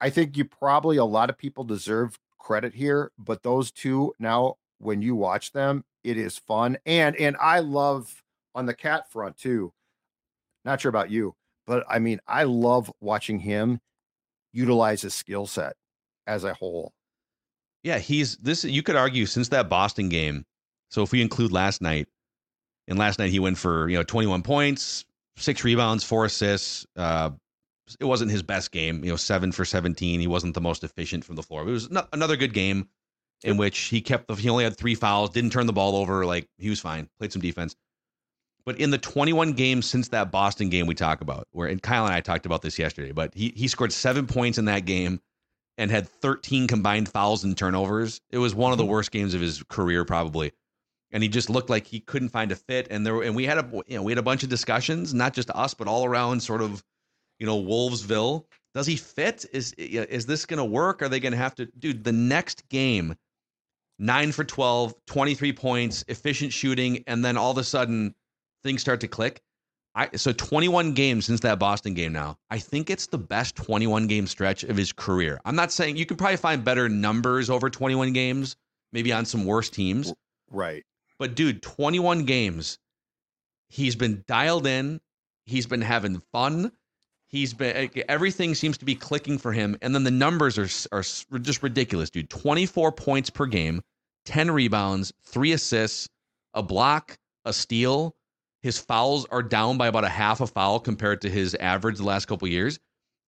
[0.00, 4.56] I think you probably a lot of people deserve credit here, but those two now
[4.78, 6.76] when you watch them, it is fun.
[6.86, 8.22] And and I love
[8.54, 9.72] on the KAT front too.
[10.64, 11.34] Not sure about you,
[11.66, 13.80] but I mean, I love watching him
[14.52, 15.74] utilize his skill set
[16.26, 16.92] as a whole.
[17.82, 20.44] Yeah, he's this you could argue since that Boston game.
[20.88, 22.08] So if we include last night,
[22.88, 25.04] and last night he went for, you know, 21 points,
[25.36, 27.30] six rebounds, four assists, uh,
[28.00, 29.04] it wasn't his best game.
[29.04, 30.20] You know, seven for 17.
[30.20, 31.62] He wasn't the most efficient from the floor.
[31.62, 32.88] It was another good game
[33.42, 36.24] in which he kept the, he only had three fouls, didn't turn the ball over.
[36.24, 37.76] Like he was fine, played some defense.
[38.64, 42.06] But in the 21 games since that Boston game we talk about, where and Kyle
[42.06, 45.20] and I talked about this yesterday, but he he scored seven points in that game
[45.76, 48.20] and had 13 combined fouls and turnovers.
[48.30, 48.92] It was one of the mm-hmm.
[48.92, 50.52] worst games of his career, probably.
[51.14, 52.88] And he just looked like he couldn't find a fit.
[52.90, 55.32] And there and we had a you know we had a bunch of discussions, not
[55.32, 56.84] just us, but all around sort of
[57.38, 58.44] you know, Wolvesville.
[58.74, 59.44] Does he fit?
[59.52, 61.02] Is is this going to work?
[61.02, 62.04] Are they going to have to, dude?
[62.04, 63.14] The next game,
[63.98, 68.14] nine for 12, 23 points, efficient shooting, and then all of a sudden
[68.62, 69.40] things start to click.
[69.96, 72.36] I, so 21 games since that Boston game now.
[72.50, 75.40] I think it's the best 21 game stretch of his career.
[75.44, 78.56] I'm not saying you can probably find better numbers over 21 games,
[78.92, 80.12] maybe on some worse teams.
[80.50, 80.84] Right.
[81.18, 82.78] But dude, 21 games.
[83.68, 85.00] He's been dialed in.
[85.46, 86.72] He's been having fun.
[87.26, 90.68] He's been eh, everything seems to be clicking for him, and then the numbers are
[90.96, 91.02] are
[91.38, 92.30] just ridiculous, dude.
[92.30, 93.82] Twenty four points per game,
[94.24, 96.08] ten rebounds, three assists,
[96.54, 98.14] a block, a steal.
[98.62, 102.04] His fouls are down by about a half a foul compared to his average the
[102.04, 102.78] last couple years,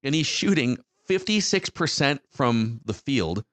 [0.05, 3.45] and he's shooting fifty six percent from the field,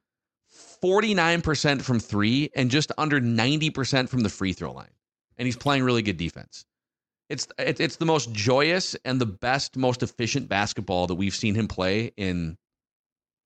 [0.83, 4.93] forty nine percent from three, and just under ninety percent from the free throw line.
[5.37, 6.65] And he's playing really good defense
[7.29, 11.67] it's it's the most joyous and the best, most efficient basketball that we've seen him
[11.67, 12.57] play in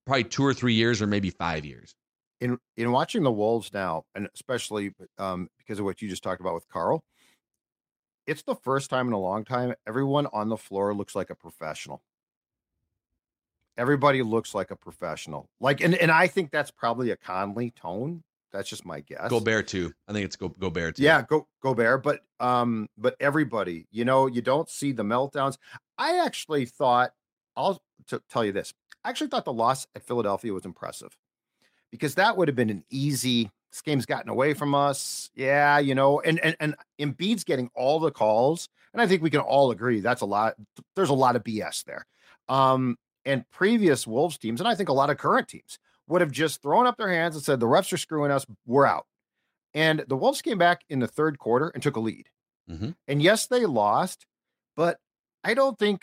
[0.06, 1.94] probably two or three years, or maybe five years.
[2.40, 6.40] in in watching the Wolves now, and especially um, because of what you just talked
[6.40, 7.02] about with Karl,
[8.26, 11.34] it's the first time in a long time everyone on the floor looks like a
[11.34, 12.02] professional.
[13.78, 15.48] Everybody looks like a professional.
[15.60, 18.22] Like, and and I think that's probably a Conley tone.
[18.52, 19.28] That's just my guess.
[19.28, 19.92] Gobert too.
[20.08, 21.02] I think it's Go Gobert too.
[21.02, 25.58] Yeah, go Gobert, but um, but everybody, you know, you don't see the meltdowns.
[25.96, 27.12] I actually thought
[27.56, 28.74] I'll t- tell you this.
[29.04, 31.16] I actually thought the loss at Philadelphia was impressive
[31.90, 33.50] because that would have been an easy.
[33.70, 35.30] This game's gotten away from us.
[35.34, 39.30] Yeah, you know, and and and Embiid's getting all the calls, and I think we
[39.30, 40.54] can all agree that's a lot.
[40.96, 42.06] There's a lot of BS there.
[42.48, 42.96] Um,
[43.28, 46.62] and previous Wolves teams, and I think a lot of current teams would have just
[46.62, 49.06] thrown up their hands and said, the refs are screwing us, we're out.
[49.74, 52.28] And the Wolves came back in the third quarter and took a lead.
[52.70, 52.90] Mm-hmm.
[53.06, 54.26] And yes, they lost,
[54.74, 54.98] but
[55.44, 56.02] I don't think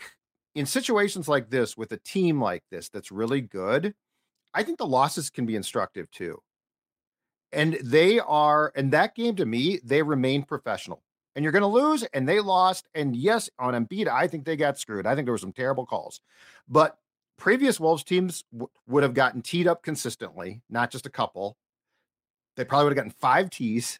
[0.54, 3.96] in situations like this, with a team like this that's really good,
[4.54, 6.42] I think the losses can be instructive too.
[7.52, 11.02] And they are, and that game to me, they remain professional.
[11.36, 12.88] And you're going to lose, and they lost.
[12.96, 15.06] And yes, on Embiid, I think they got screwed.
[15.06, 16.22] I think there were some terrible calls,
[16.70, 16.98] but
[17.38, 21.58] previous Wolves teams w- would have gotten teed up consistently, not just a couple.
[22.56, 24.00] They probably would have gotten five tees,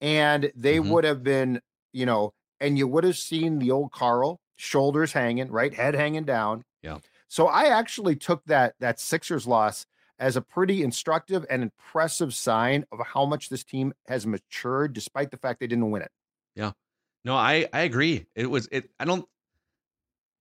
[0.00, 0.90] and they Mhm.
[0.90, 1.60] would have been,
[1.92, 6.24] you know, and you would have seen the old Karl shoulders hanging, right, head hanging
[6.24, 6.64] down.
[6.82, 7.00] Yeah.
[7.28, 9.86] So I actually took that that Sixers loss
[10.18, 15.30] as a pretty instructive and impressive sign of how much this team has matured, despite
[15.30, 16.12] the fact they didn't win it.
[16.54, 16.72] Yeah.
[17.24, 18.26] No, I I agree.
[18.34, 18.90] It was it.
[19.00, 19.28] I don't.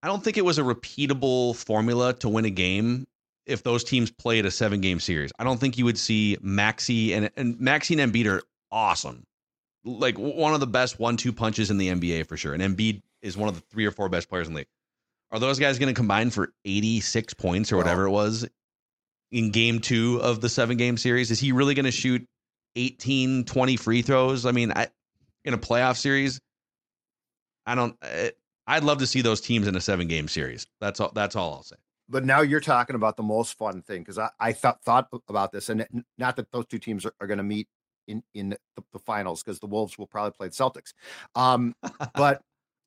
[0.04, 3.06] I don't think it was a repeatable formula to win a game
[3.46, 5.32] if those teams played a seven game series.
[5.40, 9.24] I don't think you would see Maxey and and Maxey and Embiid are awesome,
[9.84, 12.54] like one of the best one two punches in the NBA for sure.
[12.54, 14.68] And Embiid is one of the three or four best players in the league.
[15.32, 18.48] Are those guys going to combine for eighty six points or whatever it was
[19.32, 21.32] in game two of the seven game series?
[21.32, 22.26] Is he really going to shoot
[22.76, 24.46] 18, 20 free throws?
[24.46, 24.88] I mean, I
[25.46, 26.40] in a playoff series.
[27.66, 27.96] I don't.
[28.02, 28.32] I-
[28.72, 30.66] I'd love to see those teams in a seven game series.
[30.80, 31.12] That's all.
[31.14, 31.76] That's all I'll say.
[32.08, 35.52] but now you're talking about the most fun thing because I, I thought thought about
[35.52, 35.86] this and
[36.18, 37.68] not that those two teams are, are going to meet
[38.08, 38.58] in in the,
[38.94, 40.94] the finals because the Wolves will probably play the Celtics.
[41.36, 41.76] Um,
[42.16, 42.42] but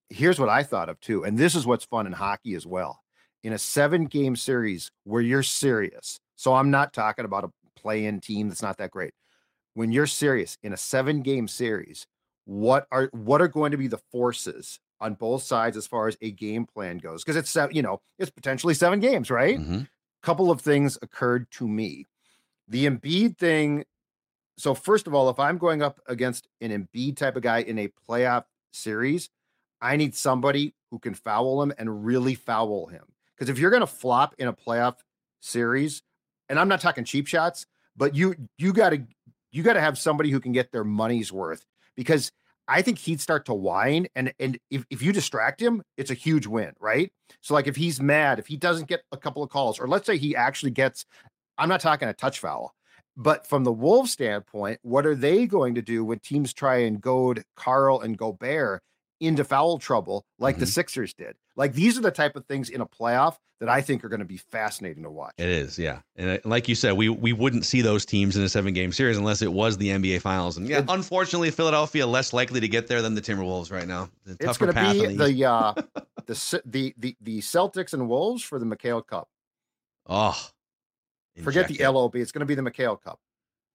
[0.09, 3.01] here's what I thought of too, and this is what's fun in hockey as well.
[3.43, 8.07] In a seven game series where you're serious, so I'm not talking about a play
[8.07, 9.13] in team that's not that great.
[9.75, 12.07] When you're serious in a seven game series,
[12.47, 16.17] what are what are going to be the forces on both sides as far as
[16.23, 17.25] a game plan goes?
[17.25, 19.59] Because it's you know it's potentially seven games, right?
[19.59, 19.89] Mhm.
[20.23, 22.07] couple of things occurred to me.
[22.69, 23.85] The Embiid thing.
[24.57, 27.79] So first of all, if I'm going up against an Embiid type of guy in
[27.79, 29.29] a playoff series,
[29.83, 33.05] I need somebody who can foul him and really foul him.
[33.37, 34.97] Because if you're going to flop in a playoff
[35.41, 36.03] series,
[36.49, 39.05] and I'm not talking cheap shots, but you you got to
[39.51, 41.67] you got to have somebody who can get their money's worth.
[41.97, 42.33] Because
[42.67, 46.15] I think he'd start to whine, and and if, if you distract him, it's a
[46.15, 47.13] huge win, right?
[47.43, 50.07] So like if he's mad, if he doesn't get a couple of calls, or let's
[50.07, 51.05] say he actually gets,
[51.59, 52.75] I'm not talking a touch foul,
[53.17, 57.01] but from the Wolves standpoint, what are they going to do when teams try and
[57.01, 58.83] goad Karl and Gobert
[59.21, 60.69] into foul trouble like the Mhm.
[60.75, 61.37] Sixers did?
[61.57, 64.19] Like these are the type of things in a playoff that I think are going
[64.21, 65.35] to be fascinating to watch.
[65.39, 66.01] It is, yeah.
[66.17, 68.93] And uh, like you said, we we wouldn't see those teams in a seven game
[68.93, 70.57] series unless it was the NBA Finals.
[70.57, 74.11] And yeah, It- unfortunately, Philadelphia less likely to get there than the Timberwolves right now.
[74.25, 75.75] The It's going to be the, the uh
[76.27, 79.29] the the the the Celtics and Wolves for the McHale Cup.
[80.07, 80.49] oh.
[81.43, 82.15] Forget the LOB.
[82.17, 83.19] It's going to be the McHale Cup.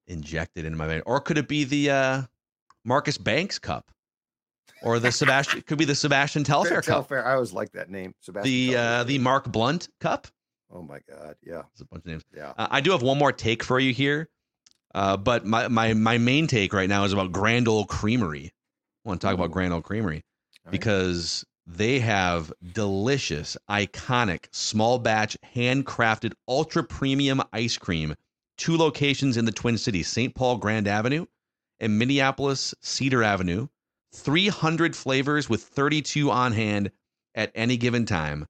[0.07, 2.21] injected into my vein, or could it be the uh,
[2.85, 3.91] Marcus Banks Cup,
[4.83, 5.61] or the Sebastian?
[5.61, 7.25] could be the Sebastian Telfair Cup, Telfair.
[7.25, 8.13] I always like that name.
[8.19, 8.51] Sebastian.
[8.51, 10.27] the uh, the Mark Blount Cup.
[10.71, 11.35] Oh my God.
[11.43, 11.63] Yeah.
[11.73, 12.23] There's a bunch of names.
[12.35, 12.53] Yeah.
[12.57, 14.29] Uh, I do have one more take for you here,
[14.93, 18.53] uh, but my, my my main take right now is about Grand Ole Creamery.
[19.05, 20.23] I want to talk about Grand Ole Creamery
[20.65, 20.71] right.
[20.71, 28.15] because they have delicious, iconic, small batch, handcrafted, ultra premium ice cream.
[28.57, 30.35] Two locations in the Twin Cities: St.
[30.35, 31.25] Paul Grand Avenue
[31.79, 33.67] and Minneapolis Cedar Avenue.
[34.13, 36.91] 300 flavors with 32 on hand
[37.35, 38.45] at any given time.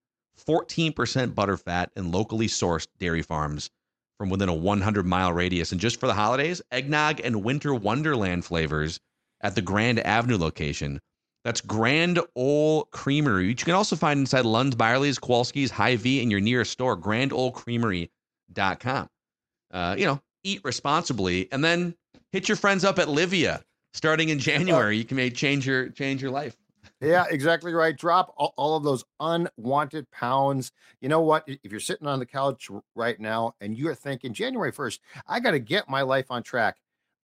[0.48, 0.94] 14%
[1.34, 3.70] butterfat and locally sourced dairy farms
[4.18, 5.72] from within a 100 mile radius.
[5.72, 9.00] And just for the holidays, eggnog and winter wonderland flavors
[9.42, 11.00] at the Grand Avenue location.
[11.46, 16.30] That's Grand Ole Creamery, which you can also find inside Lund's, Byerly's, Kowalski's, Hy-Vee, and
[16.30, 19.10] your nearest store, grandolecreamery.com.
[19.72, 21.96] Uh, you know, eat responsibly and then
[22.32, 23.62] hit your friends up at Livea
[23.94, 24.98] starting in January.
[24.98, 26.56] You can make change your change your life.
[27.02, 27.96] Yeah, exactly right.
[27.96, 30.72] Drop all, all, of those unwanted pounds.
[31.00, 31.44] You know what?
[31.48, 35.52] If you're sitting on the couch right now and you're thinking January 1st, I got
[35.52, 36.78] to get my life on track.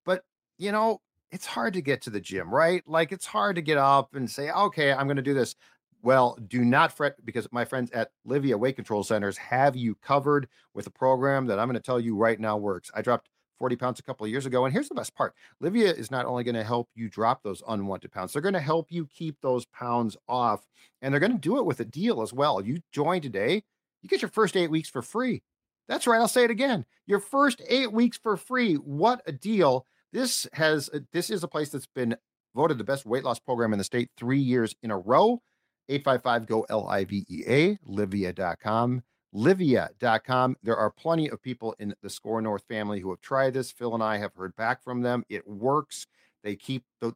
[0.06, 0.24] But,
[0.58, 1.02] you know,
[1.32, 2.84] it's hard to get to the gym, right?
[2.88, 5.56] Like it's hard to get up and say, okay, I'm going to do this.
[6.02, 10.48] Well, do not fret because my friends at Livea Weight Control Centers have you covered
[10.74, 12.92] with a program that I'm going to tell you right now works.
[12.94, 13.28] I dropped
[13.60, 14.66] 40 pounds a couple of years ago.
[14.66, 17.64] And here's the best part Livea is not only going to help you drop those
[17.68, 20.66] unwanted pounds, they're going to help you keep those pounds off.
[21.02, 22.62] And they're going to do it with a deal as well.
[22.66, 23.64] You join today,
[24.02, 25.42] you get your first eight weeks for free.
[25.88, 26.20] That's right.
[26.20, 26.86] I'll say it again.
[27.06, 28.76] Your first eight weeks for free.
[28.76, 29.86] What a deal.
[30.12, 32.16] This has uh, this is a place that's been
[32.56, 35.42] voted the best weight loss program in the state three years in a row.
[35.88, 39.04] 855 go L I V E A, livea.com
[39.36, 40.56] livea.com.
[40.64, 43.72] There are plenty of people in the Score North family who have tried this.
[43.72, 45.24] Phil and I have heard back from them.
[45.30, 46.08] It works.
[46.44, 47.14] They keep the,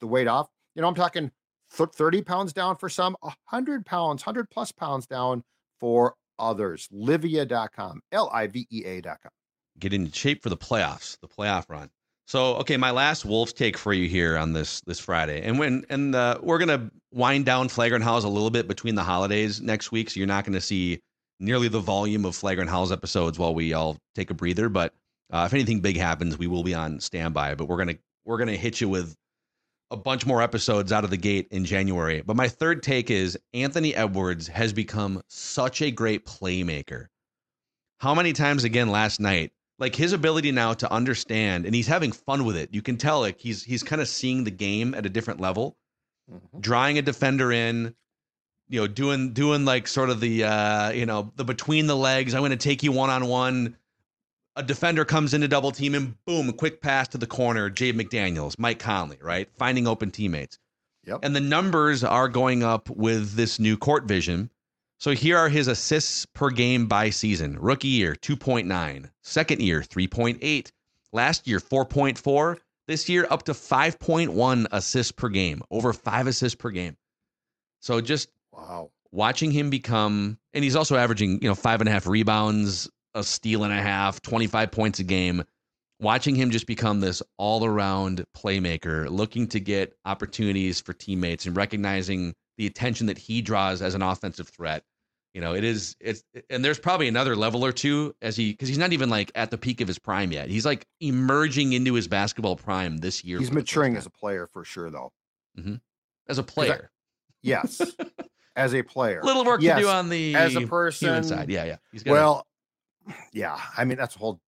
[0.00, 0.48] the weight off.
[0.74, 1.30] You know, I'm talking
[1.70, 5.44] 30 pounds down for some, 100 pounds, 100 plus pounds down
[5.78, 6.88] for others.
[6.92, 9.30] Livea.com, L I V E A.com.
[9.78, 11.88] Get in shape for the playoffs, the playoff run.
[12.26, 15.84] So, okay, my last Wolves take for you here on this this Friday, and when
[15.88, 19.92] and uh, we're gonna wind down Flagrant Howls a little bit between the holidays next
[19.92, 21.00] week, so you're not gonna see
[21.40, 24.68] nearly the volume of Flagrant Howls episodes while we all take a breather.
[24.68, 24.94] But
[25.32, 27.54] uh, if anything big happens, we will be on standby.
[27.54, 29.16] But we're gonna we're gonna hit you with
[29.90, 32.22] a bunch more episodes out of the gate in January.
[32.22, 37.06] But my third take is Anthony Edwards has become such a great playmaker.
[37.98, 39.52] How many times again last night?
[39.78, 42.70] Like his ability now to understand, and he's having fun with it.
[42.72, 45.76] You can tell like he's he's kind of seeing the game at a different level,
[46.30, 46.60] mm-hmm.
[46.60, 47.94] drawing a defender in,
[48.68, 52.34] you know, doing doing like sort of the uh, you know, the between the legs,
[52.34, 53.76] I'm going to take you one on one.
[54.56, 58.58] A defender comes into double team and boom, quick pass to the corner, Jay McDaniels,
[58.58, 59.48] Mike Conley, right?
[59.56, 60.58] Finding open teammates.
[61.06, 61.20] Yep.
[61.22, 64.50] And the numbers are going up with this new court vision.
[64.98, 67.56] So here are his assists per game by season.
[67.58, 70.72] Rookie year 2.9, second year 3.8,
[71.12, 76.70] last year 4.4, this year up to 5.1 assists per game, over 5 assists per
[76.70, 76.96] game.
[77.80, 78.28] So just
[78.58, 78.90] Wow.
[79.10, 83.24] Watching him become, and he's also averaging, you know, five and a half rebounds, a
[83.24, 85.44] steal and a half, 25 points a game.
[86.00, 91.56] Watching him just become this all around playmaker, looking to get opportunities for teammates and
[91.56, 94.84] recognizing the attention that he draws as an offensive threat.
[95.34, 98.68] You know, it is, it's, and there's probably another level or two as he, because
[98.68, 100.48] he's not even like at the peak of his prime yet.
[100.48, 103.38] He's like emerging into his basketball prime this year.
[103.38, 105.12] He's maturing as a player for sure, though.
[105.58, 105.76] Mm-hmm.
[106.28, 106.90] As a player.
[106.92, 106.96] I,
[107.42, 107.80] yes.
[108.58, 109.22] as a player.
[109.22, 111.48] Little work yes, to do on the as a person side.
[111.48, 111.76] Yeah, yeah.
[111.92, 112.46] He's well,
[113.32, 113.58] yeah.
[113.76, 114.40] I mean, that's a whole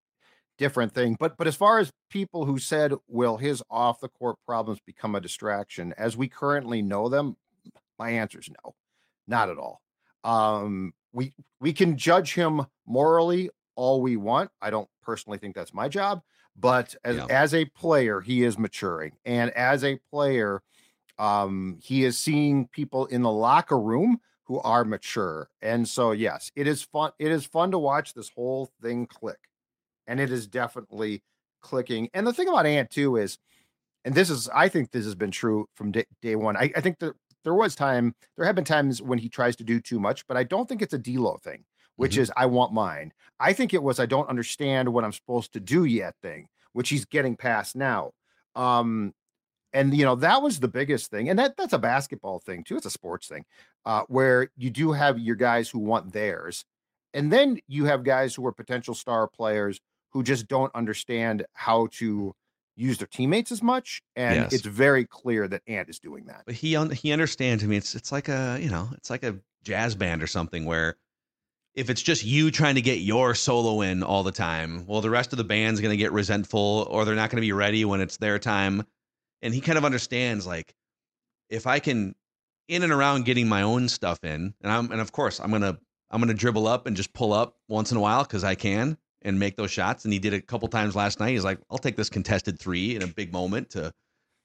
[0.59, 1.17] different thing.
[1.19, 5.15] But but as far as people who said, will his off the court problems become
[5.15, 7.37] a distraction as we currently know them?
[7.99, 8.75] My answer is no,
[9.29, 9.81] not at all.
[10.25, 14.51] Um, we we can judge him morally all we want.
[14.61, 16.23] I don't personally think that's my job,
[16.57, 17.27] but as yeah.
[17.31, 20.63] as a player, he is maturing, and as a player,
[21.21, 25.51] um, he is seeing people in the locker room who are mature.
[25.61, 27.13] And so, yes, it is fun.
[27.19, 29.39] It is fun to watch this whole thing click.
[30.07, 31.23] And it is definitely
[31.61, 32.09] clicking.
[32.15, 33.39] And the thing about Ant, too, is,
[34.05, 36.57] and this is, I think this has been true from day, day one.
[36.57, 37.13] I, I think that
[37.45, 40.39] there was time, there have been times when he tries to do too much, but
[40.39, 41.65] I don't think it's a D'Lo thing,
[41.97, 42.23] which mm-hmm.
[42.23, 43.13] is I want mine.
[43.39, 46.89] I think it was I don't understand what I'm supposed to do yet thing, which
[46.89, 48.13] he's getting past now.
[48.57, 49.13] Um,
[49.73, 52.77] and you know that was the biggest thing and that that's a basketball thing too
[52.77, 53.45] it's a sports thing
[53.87, 56.65] uh, where you do have your guys who want theirs
[57.13, 59.81] and then you have guys who are potential star players
[60.11, 62.35] who just don't understand how to
[62.77, 64.53] use their teammates as much and yes.
[64.53, 67.79] it's very clear that ant is doing that but he un- he understands i mean
[67.79, 70.97] it's it's like a you know it's like a jazz band or something where
[71.75, 75.11] if it's just you trying to get your solo in all the time well the
[75.11, 77.85] rest of the band's going to get resentful or they're not going to be ready
[77.85, 78.85] when it's their time
[79.43, 80.75] and he kind of understands like
[81.49, 82.15] if I can
[82.69, 85.79] in and around getting my own stuff in, and I'm and of course I'm gonna
[86.11, 88.97] I'm gonna dribble up and just pull up once in a while because I can
[89.23, 90.05] and make those shots.
[90.05, 91.33] And he did a couple times last night.
[91.33, 93.93] He's like, I'll take this contested three in a big moment to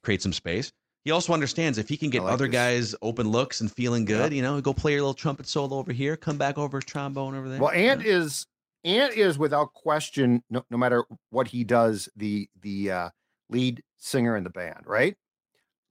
[0.03, 0.71] create some space.
[1.05, 2.53] He also understands if he can get like other this.
[2.53, 4.33] guys open looks and feeling good, yep.
[4.33, 7.47] you know, go play your little trumpet solo over here, come back over trombone over
[7.47, 7.59] there.
[7.59, 8.17] Well, Ant you know?
[8.21, 8.47] is
[8.83, 13.09] Ant is without question, no, no matter what he does, the the uh
[13.49, 15.15] lead singer in the band, right?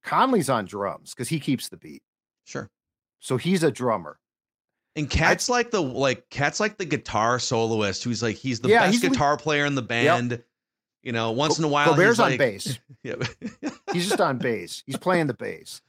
[0.04, 2.02] Conley's on drums because he keeps the beat.
[2.44, 2.70] Sure.
[3.20, 4.18] So he's a drummer.
[4.96, 8.68] And KAT's I, like the like KAT's like the guitar soloist who's like he's the
[8.68, 10.32] yeah, best he's guitar player in the band.
[10.32, 10.44] Yep.
[11.02, 12.78] You know, once in a while on like, bass.
[13.02, 13.16] yeah.
[13.92, 14.82] he's just on bass.
[14.86, 15.82] He's playing the bass.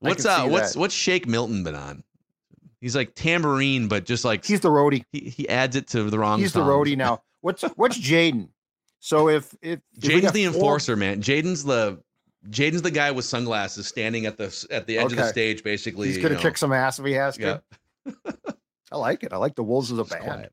[0.00, 0.78] What's uh what's that.
[0.78, 2.02] what's Shake Milton been on?
[2.80, 5.04] He's like tambourine, but just like He's the roadie.
[5.10, 6.38] he, he adds it to the wrong.
[6.38, 7.22] He's the roadie now.
[7.40, 8.48] What's what's Jaden?
[9.04, 11.20] So if if, if Jaden's the four- enforcer, man.
[11.20, 12.02] Jaden's the
[12.48, 16.06] Jaden's the guy with sunglasses standing at the at the edge of the stage, basically.
[16.08, 16.40] he's you gonna know.
[16.40, 17.62] kick some ass if he has to.
[18.06, 18.12] Yeah.
[18.90, 19.34] I like it.
[19.34, 20.24] I like the Wolves of the band.
[20.24, 20.52] quiet.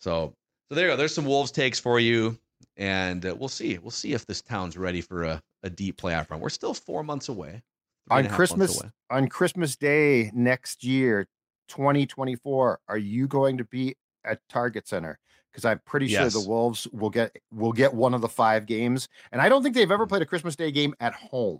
[0.00, 0.34] So,
[0.68, 0.96] so there you go.
[0.96, 2.36] There's some Wolves takes for you,
[2.76, 3.78] and uh, we'll see.
[3.78, 6.40] We'll see if this town's ready for a, a deep playoff run.
[6.40, 7.62] We're still four months away.
[8.10, 8.90] On and a half months Christmas- away.
[9.10, 11.28] On Christmas Day next year,
[11.68, 15.18] 2024, are you going to be at Target Center?
[15.58, 19.08] Because I'm pretty sure the Wolves will get will get one of the five games,
[19.32, 20.10] and I don't think they've ever mm-hmm.
[20.10, 21.58] played a Christmas Day game at home.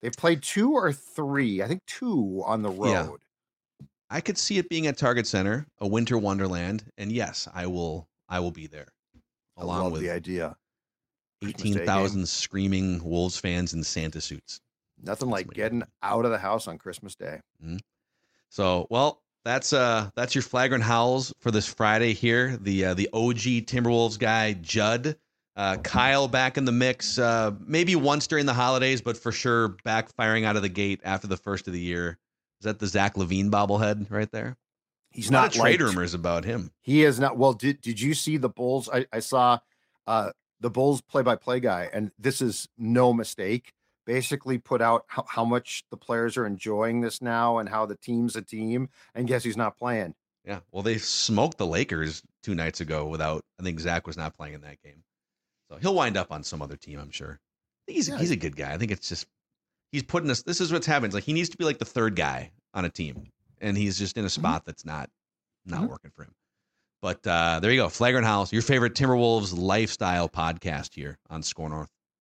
[0.00, 3.08] They've played two or three, I think two on the Yeah.
[3.08, 3.20] road.
[4.08, 8.08] I could see it being at Target Center, a winter wonderland, and yes, I will.
[8.30, 8.88] I will be there,
[9.58, 10.56] I along love with the idea.
[11.42, 11.72] Christmas Day game.
[11.76, 14.62] eighteen thousand screaming Wolves fans in Santa suits.
[15.02, 17.38] Nothing like Somebody- getting out of the house on Christmas Day.
[17.62, 17.76] Mm-hmm.
[18.48, 22.56] So, well, that's uh that's your flagrant howls for this Friday here.
[22.60, 25.16] The uh, the OG Timberwolves guy Judd,
[25.56, 27.18] uh, Kyle back in the mix.
[27.18, 31.00] Uh, maybe once during the holidays, but for sure back firing out of the gate
[31.04, 32.18] after the first of the year.
[32.60, 34.56] Is that the Zach LaVine bobblehead right there?
[35.10, 36.70] He's A not trade rumors about him.
[36.80, 37.36] He is not.
[37.36, 38.88] Well, did did you see the Bulls?
[38.92, 39.58] I, I saw
[40.06, 40.30] uh
[40.60, 43.72] the Bulls play by play guy, and this is no mistake.
[44.06, 47.96] Basically, put out how, how much the players are enjoying this now, and how the
[47.96, 48.88] team's a team.
[49.14, 50.14] And guess he's not playing.
[50.44, 50.60] Yeah.
[50.72, 53.44] Well, they smoked the Lakers two nights ago without.
[53.60, 55.04] I think Zach was not playing in that game,
[55.70, 56.98] so he'll wind up on some other team.
[56.98, 57.38] I'm sure.
[57.86, 58.18] He's Yeah.
[58.18, 58.72] he's a good guy.
[58.72, 59.26] I think it's just
[59.92, 60.42] he's putting us.
[60.42, 61.12] This is what's happening.
[61.12, 63.28] Like he needs to be like the third guy on a team,
[63.60, 65.08] and he's just in a spot that's not
[65.64, 65.88] not Mhm.
[65.90, 66.34] working for him.
[67.02, 71.68] But uh, there you go, Flagrant Howls, your favorite Timberwolves lifestyle podcast here on Score
[71.68, 71.90] North.